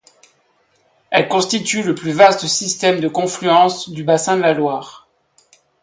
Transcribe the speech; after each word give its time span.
Elle 1.11 1.27
constitue 1.27 1.83
le 1.83 1.93
plus 1.93 2.11
vaste 2.11 2.47
système 2.47 3.01
de 3.01 3.07
confluence 3.07 3.87
du 3.91 4.03
bassin 4.03 4.35
de 4.35 4.41
la 4.41 4.53
Loire. 4.55 5.07